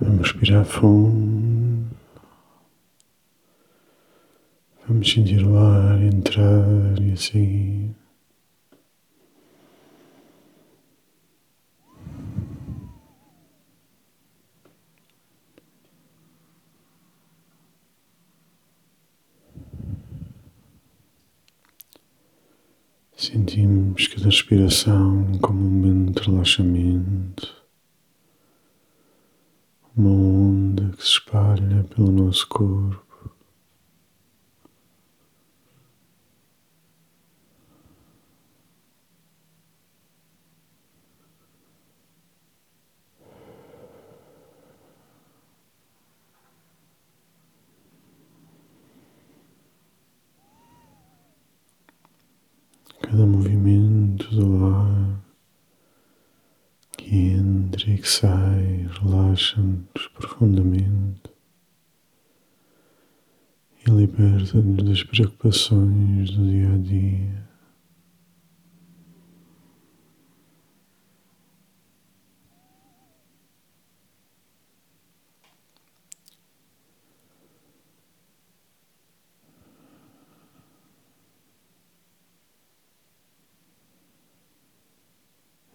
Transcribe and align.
Vamos 0.00 0.32
respirar 0.32 0.64
fundo. 0.64 1.86
Vamos 4.88 5.10
sentir 5.10 5.44
o 5.44 5.56
ar 5.56 6.00
entrar 6.00 7.00
e 7.00 7.16
sair. 7.16 7.96
Sentimos 23.16 24.06
cada 24.08 24.26
respiração 24.26 25.38
como 25.40 25.58
um 25.58 25.70
momento 25.70 26.20
de 26.22 26.30
relaxamento, 26.30 27.56
uma 29.96 30.10
onda 30.10 30.90
que 30.96 31.02
se 31.02 31.08
espalha 31.08 31.82
pelo 31.94 32.12
nosso 32.36 32.48
corpo. 32.48 33.06
cada 53.00 53.24
movimento 53.24 54.28
do 54.34 54.66
ar 54.66 55.22
que 56.98 57.14
entra 57.14 57.90
e 57.90 57.98
que 57.98 58.08
sai 58.08 58.88
relaxa-nos 59.00 60.08
profundamente 60.08 61.35
e 63.86 63.90
liberta-nos 63.90 64.82
das 64.82 65.02
preocupações 65.04 66.30
do 66.30 66.44
dia 66.44 66.72
a 66.72 66.78
dia. 66.78 67.46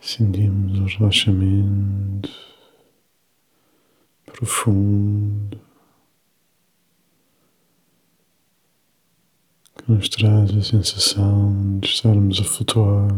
Sentimos 0.00 0.78
o 0.80 0.98
relaxamento 0.98 2.30
profundo 4.26 5.71
nos 9.88 10.08
traz 10.08 10.56
a 10.56 10.62
sensação 10.62 11.78
de 11.80 11.88
estarmos 11.88 12.40
a 12.40 12.44
flutuar. 12.44 13.08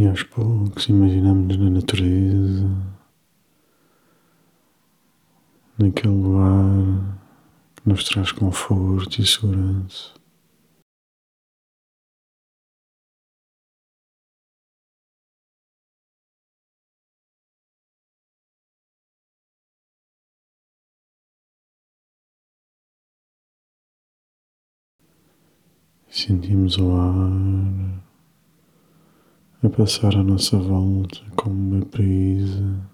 E 0.00 0.06
aos 0.06 0.22
poucos 0.22 0.88
imaginamos 0.88 1.58
na 1.58 1.68
natureza, 1.68 2.66
naquele 5.78 6.14
lugar 6.14 7.18
que 7.76 7.86
nos 7.86 8.04
traz 8.04 8.32
conforto 8.32 9.20
e 9.20 9.26
segurança. 9.26 10.14
Sentimos 26.08 26.78
o 26.78 26.90
ar 26.96 28.09
a 29.62 29.68
passar 29.68 30.16
à 30.16 30.22
nossa 30.22 30.56
volta 30.58 31.20
como 31.36 31.76
uma 31.76 31.84
brisa. 31.84 32.88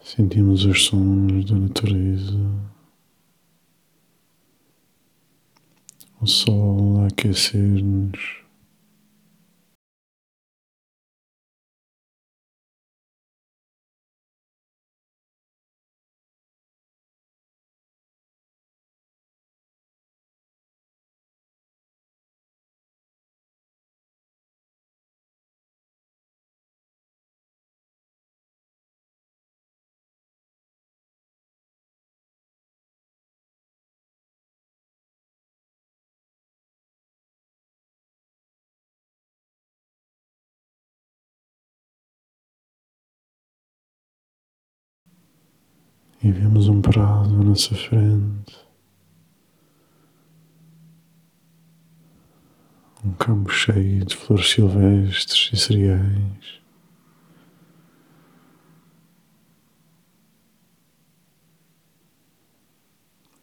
Sentimos 0.00 0.64
os 0.64 0.84
sons 0.84 1.44
da 1.44 1.56
natureza, 1.56 2.38
o 6.20 6.26
sol 6.26 7.00
a 7.02 7.08
aquecer-nos. 7.08 8.47
E 46.22 46.32
vemos 46.32 46.68
um 46.68 46.80
prado 46.82 47.34
à 47.34 47.44
nossa 47.44 47.74
frente, 47.74 48.56
um 53.04 53.12
campo 53.12 53.50
cheio 53.50 54.04
de 54.04 54.16
flores 54.16 54.50
silvestres 54.50 55.50
e 55.52 55.56
cereais. 55.56 56.58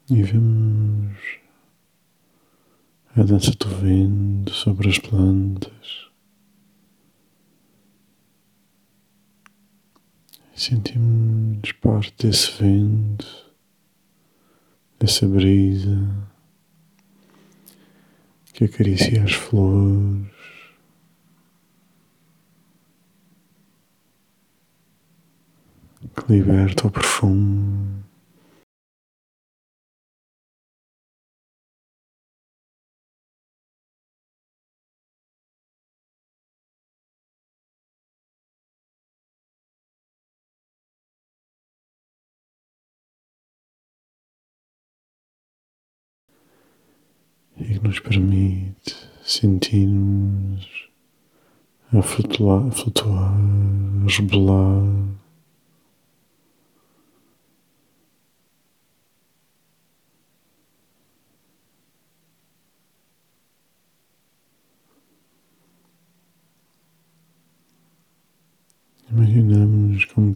E 0.08 0.22
vemos 0.22 1.18
a 3.16 3.22
dança 3.22 3.50
do 3.52 3.68
vento 3.68 4.52
sobre 4.52 4.88
as 4.88 4.98
plantas. 4.98 6.10
Sentimos 10.56 11.70
parte 11.82 12.26
desse 12.26 12.50
vento, 12.62 13.26
dessa 14.98 15.28
brisa 15.28 16.26
que 18.54 18.64
acaricia 18.64 19.22
as 19.22 19.34
flores. 19.34 20.32
Que 26.16 26.32
liberta 26.32 26.86
o 26.86 26.90
perfume 26.90 28.05
nos 47.86 48.00
permite 48.00 48.96
sentirmos 49.22 50.88
a 51.92 52.02
flutuar, 52.02 52.66
a, 52.66 52.70
flutuar, 52.72 53.32
a 53.32 54.10
rebolar. 54.10 55.16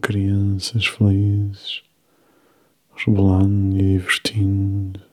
crianças 0.01 0.85
felizes, 0.85 1.83
rebolando 2.95 3.77
e 3.77 3.97
divertindo. 3.97 5.10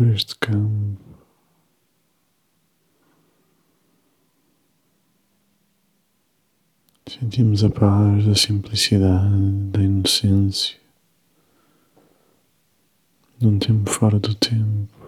Por 0.00 0.08
este 0.08 0.34
campo. 0.36 0.98
Sentimos 7.06 7.62
a 7.62 7.68
paz 7.68 8.24
da 8.24 8.34
simplicidade, 8.34 9.28
da 9.70 9.82
inocência, 9.82 10.78
de 13.36 13.46
um 13.46 13.58
tempo 13.58 13.90
fora 13.90 14.18
do 14.18 14.34
tempo. 14.34 14.99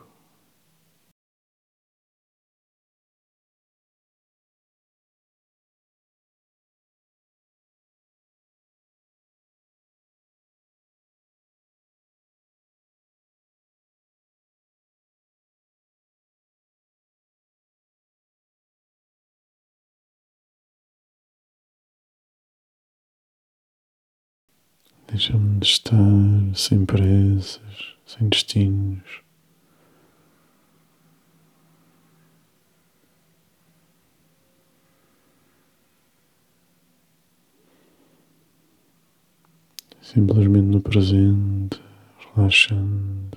Deixa-me 25.12 25.60
de 25.60 25.66
estar 25.66 25.98
sem 26.54 26.86
pressas, 26.86 27.60
sem 28.06 28.30
destinos. 28.30 29.20
Simplesmente 40.00 40.64
no 40.64 40.80
presente, 40.80 41.78
relaxando. 42.34 43.36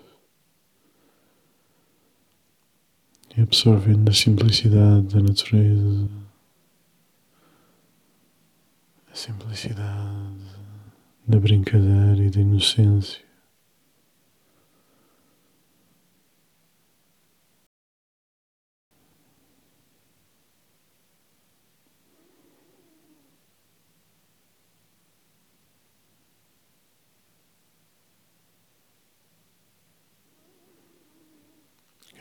E 3.35 3.41
absorvendo 3.41 4.09
a 4.09 4.13
simplicidade 4.13 5.13
da 5.13 5.21
natureza, 5.21 6.09
a 9.11 9.15
simplicidade 9.15 10.64
da 11.27 11.39
brincadeira 11.39 12.23
e 12.23 12.29
da 12.29 12.39
inocência. 12.39 13.23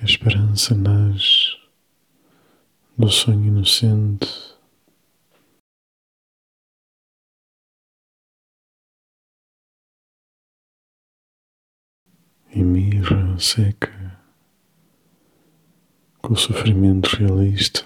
A 0.00 0.04
esperança 0.04 0.74
nasce 0.74 1.56
do 2.96 3.08
sonho 3.08 3.46
inocente 3.46 4.53
mirra 12.62 13.38
seca 13.38 13.90
com 16.22 16.32
o 16.32 16.36
sofrimento 16.36 17.08
realista. 17.16 17.84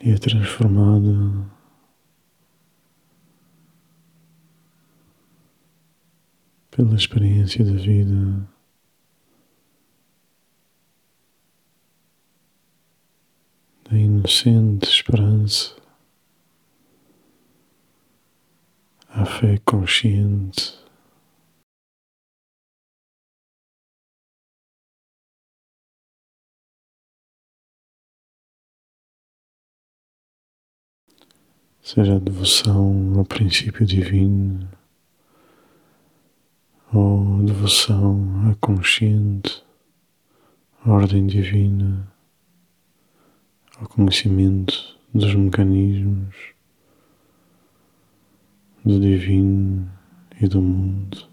E 0.00 0.12
é 0.12 0.16
transformada 0.16 1.10
pela 6.70 6.94
experiência 6.94 7.64
da 7.64 7.72
vida 7.72 8.48
da 13.90 13.96
inocente 13.96 14.86
esperança, 14.86 15.74
a 19.08 19.24
fé 19.24 19.56
consciente. 19.64 20.76
Seja 31.80 32.16
a 32.16 32.18
devoção 32.18 33.18
ao 33.18 33.24
princípio 33.24 33.86
divino 33.86 34.68
ou 36.92 37.42
devoção 37.42 38.50
à 38.50 38.54
consciente 38.56 39.64
ordem 40.84 41.26
divina 41.26 42.17
ao 43.80 43.88
conhecimento 43.88 44.98
dos 45.14 45.32
mecanismos 45.36 46.34
do 48.84 48.98
divino 48.98 49.88
e 50.40 50.48
do 50.48 50.60
mundo. 50.60 51.28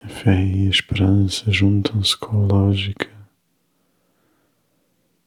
A 0.00 0.08
fé 0.08 0.44
e 0.44 0.66
a 0.66 0.70
esperança 0.70 1.50
juntam-se 1.52 2.16
com 2.16 2.44
a 2.44 2.46
lógica 2.46 3.15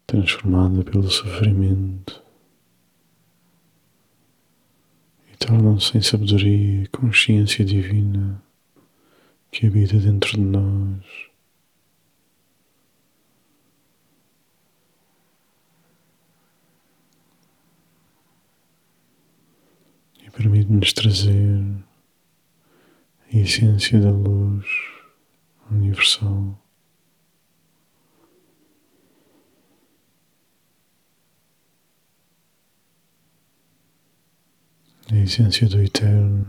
transformada 0.09 0.83
pelo 0.83 1.07
sofrimento 1.07 2.23
e 5.31 5.37
tornam-se 5.37 5.95
em 5.99 6.01
sabedoria 6.01 6.87
consciência 6.87 7.63
divina 7.63 8.43
que 9.51 9.67
habita 9.67 9.99
dentro 9.99 10.31
de 10.31 10.39
nós. 10.39 11.29
Permite-nos 20.33 20.93
trazer 20.93 21.61
a 23.31 23.37
essência 23.37 23.99
da 23.99 24.09
luz 24.09 24.65
universal. 25.69 26.57
A 35.11 35.15
essência 35.15 35.67
do 35.67 35.81
eterno. 35.81 36.45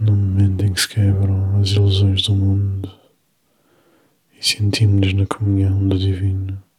No 0.00 0.16
momento 0.16 0.64
em 0.64 0.72
que 0.72 0.80
se 0.80 0.88
quebram 0.88 1.60
as 1.60 1.70
ilusões 1.70 2.22
do 2.22 2.34
mundo 2.34 2.90
e 4.32 4.44
sentimos-nos 4.44 5.12
na 5.12 5.26
comunhão 5.26 5.86
do 5.88 5.98
Divino. 5.98 6.71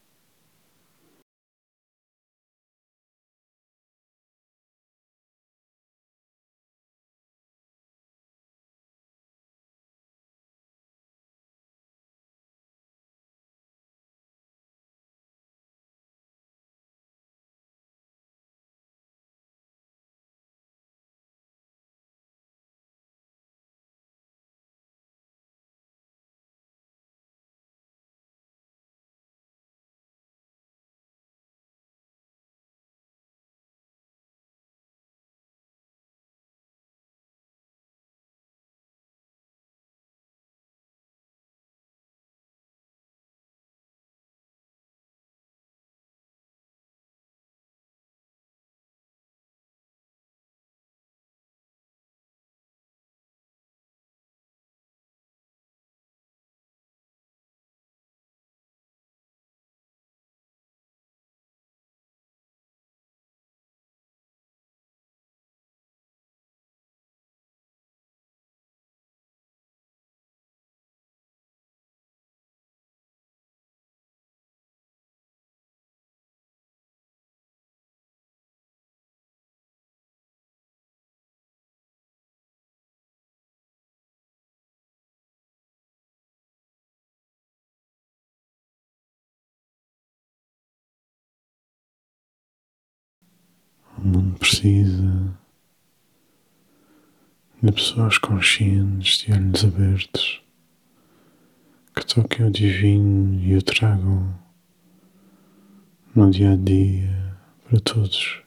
Mundo 94.13 94.38
precisa 94.38 95.38
de 97.62 97.72
pessoas 97.72 98.17
conscientes, 98.17 99.20
de 99.20 99.32
olhos 99.32 99.65
abertos, 99.65 100.41
que 101.96 102.05
toquem 102.05 102.46
o 102.46 102.51
divino 102.51 103.41
e 103.41 103.55
o 103.55 103.62
tragam 103.62 104.38
no 106.13 106.29
dia 106.29 106.51
a 106.51 106.55
dia 106.55 107.38
para 107.67 107.79
todos. 107.79 108.42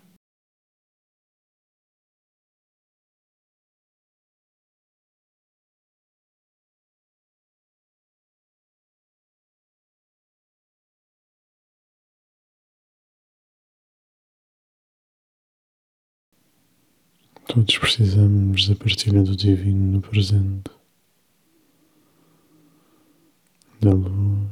Todos 17.57 17.79
precisamos 17.79 18.69
da 18.69 18.77
partilha 18.77 19.23
do 19.23 19.35
divino 19.35 19.93
no 19.93 20.03
presente, 20.03 20.71
da 23.81 23.95
luz. 23.95 24.51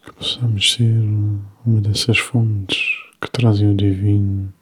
Que 0.00 0.12
possamos 0.12 0.74
ser 0.74 0.94
uma 1.66 1.80
dessas 1.80 2.18
fontes 2.18 2.78
que 3.20 3.28
trazem 3.32 3.72
o 3.72 3.76
divino 3.76 4.54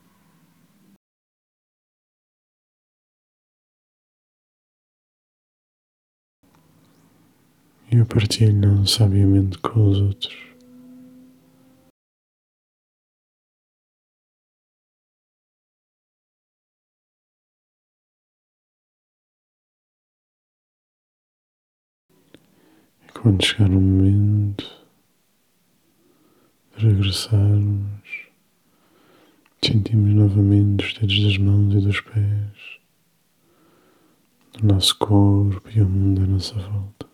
e 7.94 8.00
o 8.00 8.06
partilham 8.06 8.84
sabiamente 8.84 9.56
com 9.58 9.88
os 9.88 10.00
outros. 10.00 10.34
E 23.06 23.12
quando 23.12 23.44
chegar 23.44 23.70
o 23.70 23.80
momento 23.80 24.64
de 26.76 26.88
regressarmos, 26.88 28.26
sentimos 29.62 30.12
novamente 30.12 30.84
os 30.84 30.94
dedos 30.94 31.22
das 31.22 31.38
mãos 31.38 31.72
e 31.74 31.80
dos 31.80 32.00
pés, 32.00 32.80
o 34.60 34.66
nosso 34.66 34.98
corpo 34.98 35.62
e 35.72 35.80
o 35.80 35.88
mundo 35.88 36.24
à 36.24 36.26
nossa 36.26 36.54
volta. 36.54 37.13